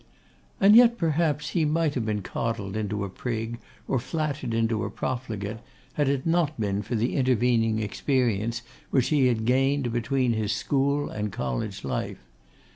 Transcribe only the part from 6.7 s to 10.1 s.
for the intervening experience which he had gained